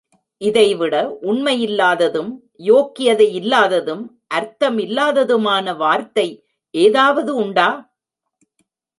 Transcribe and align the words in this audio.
இதைவிட 0.41 0.95
உண்மையில்லாததும், 1.21 2.31
யோக்கியதை 2.59 3.27
இல்லாததும், 3.31 4.21
அர்த்தமில்லாததுமான 4.33 5.75
வார்த்தை 5.77 6.27
ஏதாவது 6.71 7.35
உண்டா? 7.35 7.67